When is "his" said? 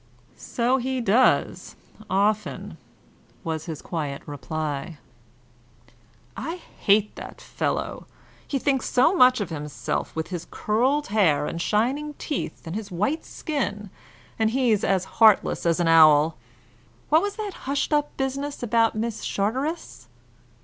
3.65-3.83, 10.29-10.47, 12.75-12.89